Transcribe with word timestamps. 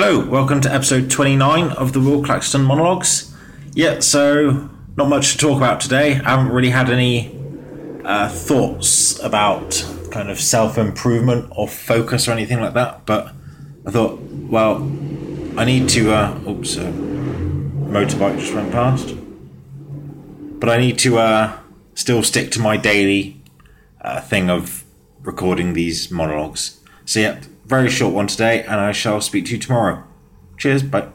Hello, 0.00 0.24
welcome 0.24 0.60
to 0.60 0.72
episode 0.72 1.10
29 1.10 1.72
of 1.72 1.92
the 1.92 1.98
Will 1.98 2.22
Claxton 2.22 2.62
Monologues. 2.62 3.34
Yeah, 3.72 3.98
so 3.98 4.70
not 4.96 5.08
much 5.08 5.32
to 5.32 5.38
talk 5.38 5.56
about 5.56 5.80
today. 5.80 6.12
I 6.20 6.36
haven't 6.36 6.52
really 6.52 6.70
had 6.70 6.88
any 6.88 7.36
uh, 8.04 8.28
thoughts 8.28 9.18
about 9.18 9.84
kind 10.12 10.30
of 10.30 10.38
self 10.38 10.78
improvement 10.78 11.50
or 11.56 11.66
focus 11.66 12.28
or 12.28 12.30
anything 12.30 12.60
like 12.60 12.74
that, 12.74 13.06
but 13.06 13.32
I 13.84 13.90
thought, 13.90 14.20
well, 14.20 14.76
I 15.56 15.64
need 15.64 15.88
to. 15.88 16.12
Uh, 16.12 16.38
oops, 16.48 16.76
a 16.76 16.92
motorbike 16.92 18.38
just 18.38 18.54
went 18.54 18.70
past. 18.70 19.16
But 20.60 20.68
I 20.68 20.76
need 20.78 21.00
to 21.00 21.18
uh, 21.18 21.58
still 21.94 22.22
stick 22.22 22.52
to 22.52 22.60
my 22.60 22.76
daily 22.76 23.42
uh, 24.00 24.20
thing 24.20 24.48
of 24.48 24.84
recording 25.22 25.72
these 25.72 26.08
monologues. 26.08 26.78
So, 27.08 27.20
yeah, 27.20 27.40
very 27.64 27.88
short 27.88 28.12
one 28.12 28.26
today, 28.26 28.64
and 28.64 28.74
I 28.74 28.92
shall 28.92 29.22
speak 29.22 29.46
to 29.46 29.52
you 29.52 29.58
tomorrow. 29.58 30.04
Cheers, 30.58 30.82
bye. 30.82 31.08